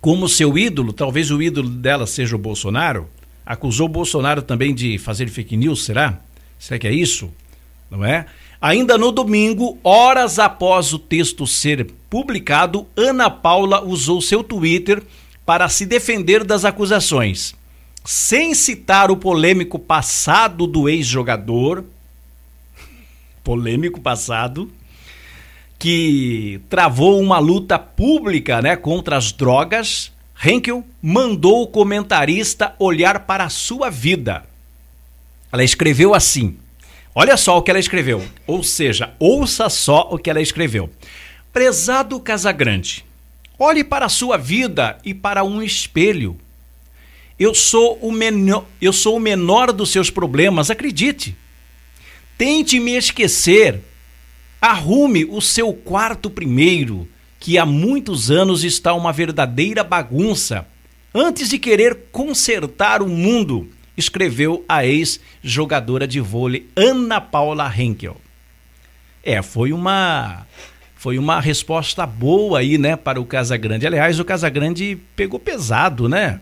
Como 0.00 0.28
seu 0.28 0.56
ídolo, 0.56 0.92
talvez 0.92 1.30
o 1.30 1.42
ídolo 1.42 1.68
dela 1.68 2.06
seja 2.06 2.36
o 2.36 2.38
Bolsonaro, 2.38 3.08
acusou 3.44 3.86
o 3.86 3.90
Bolsonaro 3.90 4.42
também 4.42 4.72
de 4.72 4.96
fazer 4.98 5.28
fake 5.28 5.56
news, 5.56 5.84
será? 5.84 6.20
Será 6.58 6.78
que 6.78 6.86
é 6.86 6.92
isso? 6.92 7.30
Não 7.90 8.04
é? 8.04 8.26
Ainda 8.60 8.98
no 8.98 9.10
domingo, 9.10 9.78
horas 9.82 10.38
após 10.38 10.92
o 10.92 10.98
texto 10.98 11.46
ser 11.46 11.86
publicado, 12.10 12.86
Ana 12.96 13.30
Paula 13.30 13.82
usou 13.84 14.20
seu 14.20 14.44
Twitter 14.44 15.02
para 15.48 15.66
se 15.70 15.86
defender 15.86 16.44
das 16.44 16.66
acusações. 16.66 17.54
Sem 18.04 18.52
citar 18.52 19.10
o 19.10 19.16
polêmico 19.16 19.78
passado 19.78 20.66
do 20.66 20.90
ex-jogador, 20.90 21.86
polêmico 23.42 23.98
passado, 23.98 24.70
que 25.78 26.60
travou 26.68 27.18
uma 27.18 27.38
luta 27.38 27.78
pública 27.78 28.60
né, 28.60 28.76
contra 28.76 29.16
as 29.16 29.32
drogas, 29.32 30.12
Henkel 30.44 30.84
mandou 31.00 31.62
o 31.62 31.66
comentarista 31.66 32.74
olhar 32.78 33.20
para 33.20 33.44
a 33.44 33.48
sua 33.48 33.88
vida. 33.88 34.44
Ela 35.50 35.64
escreveu 35.64 36.14
assim: 36.14 36.58
olha 37.14 37.38
só 37.38 37.56
o 37.56 37.62
que 37.62 37.70
ela 37.70 37.80
escreveu, 37.80 38.22
ou 38.46 38.62
seja, 38.62 39.14
ouça 39.18 39.70
só 39.70 40.10
o 40.10 40.18
que 40.18 40.28
ela 40.28 40.42
escreveu. 40.42 40.90
Prezado 41.54 42.20
Casagrande, 42.20 43.07
olhe 43.58 43.82
para 43.82 44.06
a 44.06 44.10
sua 44.10 44.36
vida 44.36 44.98
e 45.04 45.12
para 45.12 45.42
um 45.42 45.62
espelho. 45.62 46.38
Eu 47.38 47.54
sou 47.54 47.98
o 48.02 48.10
menor, 48.12 48.64
eu 48.80 48.92
sou 48.92 49.16
o 49.16 49.20
menor 49.20 49.72
dos 49.72 49.90
seus 49.90 50.10
problemas, 50.10 50.70
acredite. 50.70 51.36
Tente 52.36 52.78
me 52.78 52.96
esquecer. 52.96 53.80
Arrume 54.60 55.24
o 55.24 55.40
seu 55.40 55.72
quarto 55.72 56.28
primeiro, 56.28 57.08
que 57.38 57.56
há 57.58 57.64
muitos 57.64 58.30
anos 58.30 58.64
está 58.64 58.92
uma 58.92 59.12
verdadeira 59.12 59.84
bagunça. 59.84 60.66
Antes 61.14 61.48
de 61.48 61.58
querer 61.58 62.08
consertar 62.10 63.00
o 63.00 63.08
mundo, 63.08 63.68
escreveu 63.96 64.64
a 64.68 64.84
ex-jogadora 64.84 66.06
de 66.06 66.20
vôlei 66.20 66.68
Ana 66.76 67.20
Paula 67.20 67.72
Henkel. 67.76 68.16
É, 69.22 69.42
foi 69.42 69.72
uma 69.72 70.46
foi 70.98 71.16
uma 71.16 71.40
resposta 71.40 72.04
boa 72.04 72.58
aí, 72.58 72.76
né, 72.76 72.96
para 72.96 73.20
o 73.20 73.24
Casagrande. 73.24 73.86
Aliás, 73.86 74.18
o 74.18 74.24
Casagrande 74.24 74.98
pegou 75.14 75.38
pesado, 75.38 76.08
né? 76.08 76.40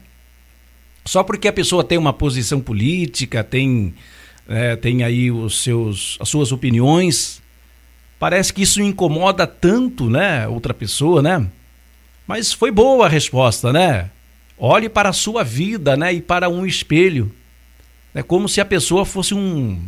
Só 1.05 1.23
porque 1.23 1.47
a 1.47 1.53
pessoa 1.53 1.85
tem 1.85 1.99
uma 1.99 2.13
posição 2.13 2.59
política, 2.59 3.45
tem 3.45 3.95
é, 4.49 4.75
tem 4.75 5.05
aí 5.05 5.31
os 5.31 5.63
seus, 5.63 6.17
as 6.19 6.31
suas 6.31 6.53
opiniões. 6.53 7.43
Parece 8.19 8.51
que 8.51 8.63
isso 8.63 8.81
incomoda 8.81 9.47
tanto, 9.47 10.09
né, 10.09 10.49
outra 10.49 10.73
pessoa, 10.73 11.21
né? 11.21 11.47
Mas 12.27 12.51
foi 12.51 12.71
boa 12.71 13.05
a 13.05 13.11
resposta, 13.11 13.75
né? 13.75 14.11
Olhe 14.57 14.89
para 14.89 15.11
a 15.11 15.13
sua 15.13 15.45
vida, 15.45 15.99
né, 15.99 16.15
e 16.15 16.23
para 16.23 16.49
um 16.49 16.65
espelho. 16.65 17.31
É 18.15 18.23
como 18.23 18.49
se 18.49 18.59
a 18.59 18.65
pessoa 18.65 19.05
fosse 19.05 19.35
um 19.35 19.83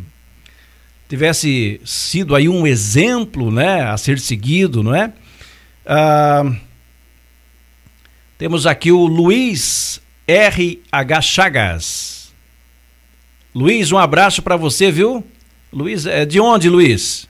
tivesse 1.09 1.81
sido 1.83 2.35
aí 2.35 2.47
um 2.47 2.67
exemplo, 2.67 3.51
né, 3.51 3.81
a 3.81 3.97
ser 3.97 4.19
seguido, 4.19 4.83
não 4.83 4.93
é? 4.93 5.11
Ah, 5.85 6.49
temos 8.37 8.67
aqui 8.67 8.91
o 8.91 9.05
Luiz 9.05 9.99
R.H. 10.27 11.21
Chagas. 11.21 12.31
Luiz, 13.53 13.91
um 13.91 13.97
abraço 13.97 14.43
para 14.43 14.55
você, 14.55 14.91
viu? 14.91 15.25
Luiz, 15.73 16.05
é 16.05 16.25
de 16.25 16.39
onde, 16.39 16.69
Luiz? 16.69 17.27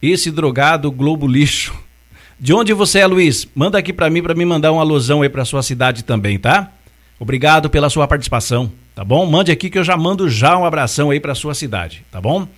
Esse 0.00 0.30
drogado 0.30 0.90
Globo 0.90 1.28
Lixo. 1.28 1.74
De 2.38 2.54
onde 2.54 2.72
você 2.72 3.00
é, 3.00 3.06
Luiz? 3.06 3.46
Manda 3.54 3.76
aqui 3.76 3.92
para 3.92 4.08
mim 4.08 4.22
para 4.22 4.34
me 4.34 4.46
mandar 4.46 4.72
uma 4.72 4.80
alusão 4.80 5.20
aí 5.20 5.28
para 5.28 5.44
sua 5.44 5.62
cidade 5.62 6.02
também, 6.02 6.38
tá? 6.38 6.72
Obrigado 7.18 7.68
pela 7.68 7.90
sua 7.90 8.08
participação, 8.08 8.72
tá 8.94 9.04
bom? 9.04 9.26
Mande 9.26 9.52
aqui 9.52 9.68
que 9.68 9.78
eu 9.78 9.84
já 9.84 9.98
mando 9.98 10.30
já 10.30 10.56
um 10.56 10.64
abração 10.64 11.10
aí 11.10 11.20
para 11.20 11.34
sua 11.34 11.54
cidade, 11.54 12.02
tá 12.10 12.18
bom? 12.18 12.48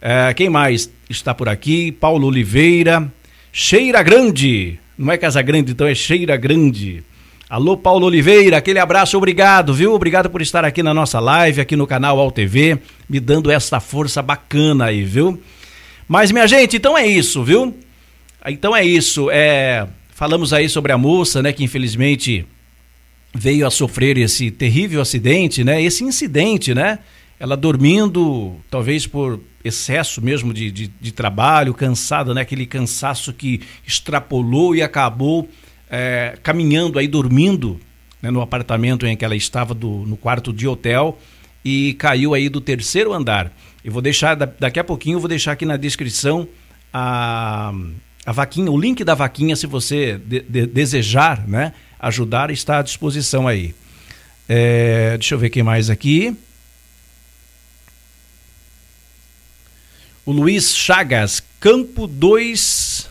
É, 0.00 0.32
quem 0.32 0.48
mais 0.48 0.90
está 1.08 1.34
por 1.34 1.48
aqui? 1.48 1.92
Paulo 1.92 2.26
Oliveira, 2.26 3.12
Cheira 3.52 4.02
Grande. 4.02 4.78
Não 4.96 5.12
é 5.12 5.18
Casa 5.18 5.42
Grande, 5.42 5.72
então 5.72 5.86
é 5.86 5.94
Cheira 5.94 6.36
Grande. 6.36 7.02
Alô, 7.48 7.76
Paulo 7.76 8.06
Oliveira, 8.06 8.56
aquele 8.56 8.78
abraço, 8.78 9.16
obrigado, 9.16 9.74
viu? 9.74 9.92
Obrigado 9.92 10.30
por 10.30 10.40
estar 10.40 10.64
aqui 10.64 10.82
na 10.82 10.94
nossa 10.94 11.18
live, 11.18 11.60
aqui 11.60 11.74
no 11.74 11.86
canal 11.86 12.18
Al 12.20 12.30
TV, 12.30 12.78
me 13.08 13.18
dando 13.18 13.50
essa 13.50 13.80
força 13.80 14.22
bacana 14.22 14.86
aí, 14.86 15.02
viu? 15.02 15.42
Mas, 16.06 16.30
minha 16.30 16.46
gente, 16.46 16.76
então 16.76 16.96
é 16.96 17.06
isso, 17.06 17.42
viu? 17.42 17.76
Então 18.46 18.74
é 18.74 18.84
isso. 18.84 19.28
É, 19.30 19.86
falamos 20.14 20.52
aí 20.52 20.68
sobre 20.68 20.92
a 20.92 20.98
moça, 20.98 21.42
né, 21.42 21.52
que 21.52 21.64
infelizmente 21.64 22.46
veio 23.34 23.66
a 23.66 23.70
sofrer 23.70 24.16
esse 24.16 24.50
terrível 24.50 25.00
acidente, 25.00 25.62
né? 25.64 25.82
Esse 25.82 26.04
incidente, 26.04 26.74
né? 26.74 27.00
Ela 27.38 27.56
dormindo, 27.56 28.56
talvez 28.70 29.06
por 29.06 29.40
excesso 29.64 30.22
mesmo 30.22 30.52
de, 30.54 30.70
de, 30.70 30.88
de 30.88 31.12
trabalho, 31.12 31.74
cansada, 31.74 32.32
né? 32.34 32.40
Aquele 32.40 32.66
cansaço 32.66 33.32
que 33.32 33.60
extrapolou 33.86 34.74
e 34.74 34.82
acabou 34.82 35.48
é, 35.90 36.38
caminhando 36.42 36.98
aí, 36.98 37.08
dormindo 37.08 37.80
né, 38.22 38.30
no 38.30 38.40
apartamento 38.40 39.06
em 39.06 39.16
que 39.16 39.24
ela 39.24 39.36
estava, 39.36 39.74
do, 39.74 39.88
no 40.06 40.16
quarto 40.16 40.52
de 40.52 40.66
hotel, 40.68 41.18
e 41.64 41.94
caiu 41.94 42.34
aí 42.34 42.48
do 42.48 42.60
terceiro 42.60 43.12
andar. 43.12 43.52
Eu 43.84 43.92
vou 43.92 44.02
deixar, 44.02 44.34
daqui 44.34 44.78
a 44.78 44.84
pouquinho, 44.84 45.16
eu 45.16 45.20
vou 45.20 45.28
deixar 45.28 45.52
aqui 45.52 45.64
na 45.64 45.76
descrição 45.76 46.46
a, 46.92 47.72
a 48.24 48.32
vaquinha, 48.32 48.70
o 48.70 48.78
link 48.78 49.02
da 49.04 49.14
vaquinha, 49.14 49.56
se 49.56 49.66
você 49.66 50.18
de, 50.18 50.40
de, 50.40 50.66
desejar 50.66 51.46
né, 51.46 51.72
ajudar, 51.98 52.50
está 52.50 52.78
à 52.78 52.82
disposição 52.82 53.48
aí. 53.48 53.74
É, 54.48 55.16
deixa 55.16 55.34
eu 55.34 55.38
ver 55.38 55.50
quem 55.50 55.62
mais 55.62 55.88
aqui. 55.90 56.36
O 60.30 60.32
Luiz 60.32 60.76
Chagas, 60.76 61.42
Campo 61.58 62.06
2 62.06 63.08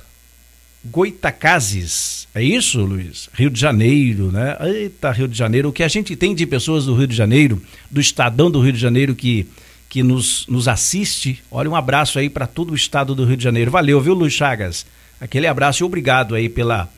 Goitacazes. 0.86 2.30
É 2.34 2.42
isso, 2.42 2.80
Luiz? 2.80 3.30
Rio 3.34 3.50
de 3.50 3.60
Janeiro, 3.60 4.32
né? 4.32 4.56
Eita, 4.62 5.12
Rio 5.12 5.28
de 5.28 5.38
Janeiro. 5.38 5.68
O 5.68 5.74
que 5.74 5.84
a 5.84 5.90
gente 5.90 6.16
tem 6.16 6.34
de 6.34 6.46
pessoas 6.46 6.86
do 6.86 6.96
Rio 6.96 7.08
de 7.08 7.14
Janeiro, 7.18 7.62
do 7.92 8.00
Estadão 8.00 8.50
do 8.50 8.62
Rio 8.62 8.72
de 8.72 8.80
Janeiro 8.80 9.14
que, 9.16 9.46
que 9.90 10.02
nos, 10.02 10.48
nos 10.48 10.70
assiste. 10.70 11.44
Olha, 11.52 11.70
um 11.70 11.76
abraço 11.76 12.18
aí 12.18 12.30
para 12.30 12.48
todo 12.48 12.72
o 12.72 12.74
estado 12.74 13.14
do 13.14 13.26
Rio 13.26 13.36
de 13.36 13.44
Janeiro. 13.44 13.70
Valeu, 13.70 14.00
viu, 14.00 14.14
Luiz 14.14 14.32
Chagas? 14.32 14.86
Aquele 15.20 15.46
abraço 15.46 15.84
e 15.84 15.86
obrigado 15.86 16.36
aí 16.36 16.48
pela, 16.48 16.90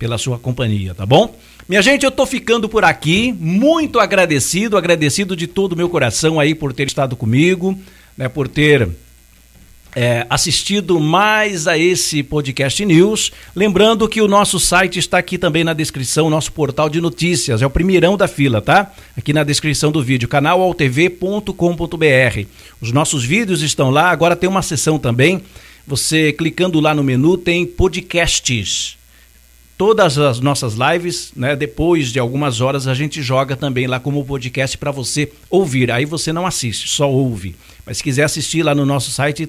pela 0.00 0.18
sua 0.18 0.36
companhia, 0.36 0.96
tá 0.96 1.06
bom? 1.06 1.38
Minha 1.68 1.80
gente, 1.80 2.04
eu 2.04 2.10
tô 2.10 2.26
ficando 2.26 2.68
por 2.68 2.84
aqui, 2.84 3.32
muito 3.38 4.00
agradecido, 4.00 4.76
agradecido 4.76 5.36
de 5.36 5.46
todo 5.46 5.74
o 5.74 5.76
meu 5.76 5.88
coração 5.88 6.40
aí 6.40 6.56
por 6.56 6.72
ter 6.72 6.88
estado 6.88 7.14
comigo, 7.14 7.78
né, 8.16 8.28
por 8.28 8.48
ter 8.48 8.90
é, 9.94 10.26
assistido 10.30 11.00
mais 11.00 11.66
a 11.66 11.76
esse 11.76 12.22
podcast 12.22 12.84
news. 12.84 13.32
Lembrando 13.54 14.08
que 14.08 14.22
o 14.22 14.28
nosso 14.28 14.60
site 14.60 14.98
está 14.98 15.18
aqui 15.18 15.36
também 15.36 15.64
na 15.64 15.72
descrição, 15.72 16.30
nosso 16.30 16.52
portal 16.52 16.88
de 16.88 17.00
notícias, 17.00 17.62
é 17.62 17.66
o 17.66 17.70
primeirão 17.70 18.16
da 18.16 18.28
fila, 18.28 18.60
tá? 18.60 18.92
Aqui 19.16 19.32
na 19.32 19.44
descrição 19.44 19.90
do 19.90 20.02
vídeo, 20.02 20.28
canalaltv.com.br. 20.28 22.46
Os 22.80 22.92
nossos 22.92 23.24
vídeos 23.24 23.62
estão 23.62 23.90
lá, 23.90 24.10
agora 24.10 24.36
tem 24.36 24.48
uma 24.48 24.62
seção 24.62 24.98
também. 24.98 25.42
Você 25.86 26.32
clicando 26.32 26.78
lá 26.78 26.94
no 26.94 27.02
menu 27.02 27.36
tem 27.36 27.66
podcasts. 27.66 28.96
Todas 29.76 30.18
as 30.18 30.40
nossas 30.40 30.74
lives, 30.74 31.32
né, 31.34 31.56
depois 31.56 32.12
de 32.12 32.18
algumas 32.18 32.60
horas 32.60 32.86
a 32.86 32.92
gente 32.92 33.22
joga 33.22 33.56
também 33.56 33.86
lá 33.86 33.98
como 33.98 34.24
podcast 34.24 34.76
para 34.76 34.90
você 34.90 35.32
ouvir. 35.48 35.90
Aí 35.90 36.04
você 36.04 36.34
não 36.34 36.46
assiste, 36.46 36.86
só 36.86 37.10
ouve. 37.10 37.56
Mas 37.86 37.96
se 37.96 38.02
quiser 38.02 38.24
assistir 38.24 38.62
lá 38.62 38.74
no 38.74 38.84
nosso 38.84 39.10
site, 39.10 39.48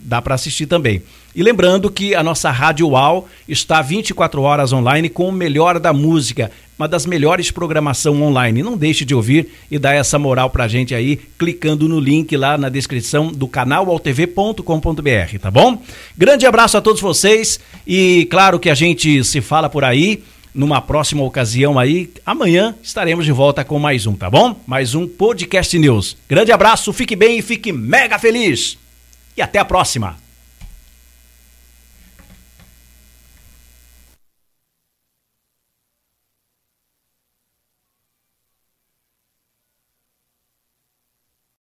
dá 0.00 0.20
para 0.20 0.34
assistir 0.34 0.66
também. 0.66 1.02
E 1.34 1.42
lembrando 1.42 1.90
que 1.90 2.14
a 2.14 2.22
nossa 2.22 2.50
Rádio 2.50 2.88
UAU 2.88 3.28
está 3.48 3.80
24 3.80 4.42
horas 4.42 4.72
online 4.72 5.08
com 5.08 5.28
o 5.28 5.32
melhor 5.32 5.78
da 5.78 5.92
música, 5.92 6.50
uma 6.76 6.88
das 6.88 7.06
melhores 7.06 7.50
programação 7.50 8.20
online. 8.22 8.62
Não 8.62 8.76
deixe 8.76 9.04
de 9.04 9.14
ouvir 9.14 9.48
e 9.70 9.78
dar 9.78 9.94
essa 9.94 10.18
moral 10.18 10.50
pra 10.50 10.66
gente 10.66 10.94
aí, 10.94 11.20
clicando 11.38 11.88
no 11.88 12.00
link 12.00 12.36
lá 12.36 12.58
na 12.58 12.68
descrição 12.68 13.28
do 13.28 13.46
canal 13.46 13.88
altv.com.br, 13.90 15.38
tá 15.40 15.50
bom? 15.50 15.80
Grande 16.16 16.46
abraço 16.46 16.76
a 16.76 16.80
todos 16.80 17.00
vocês 17.00 17.60
e 17.86 18.26
claro 18.30 18.58
que 18.58 18.70
a 18.70 18.74
gente 18.74 19.22
se 19.22 19.40
fala 19.40 19.68
por 19.68 19.84
aí 19.84 20.24
numa 20.52 20.80
próxima 20.80 21.22
ocasião 21.22 21.78
aí. 21.78 22.10
Amanhã 22.26 22.74
estaremos 22.82 23.24
de 23.24 23.30
volta 23.30 23.64
com 23.64 23.78
mais 23.78 24.04
um, 24.06 24.14
tá 24.14 24.28
bom? 24.28 24.60
Mais 24.66 24.96
um 24.96 25.06
Podcast 25.06 25.78
News. 25.78 26.16
Grande 26.28 26.50
abraço, 26.50 26.92
fique 26.92 27.14
bem 27.14 27.38
e 27.38 27.42
fique 27.42 27.72
mega 27.72 28.18
feliz! 28.18 28.89
E 29.36 29.42
até 29.42 29.58
a 29.58 29.64
próxima! 29.64 30.29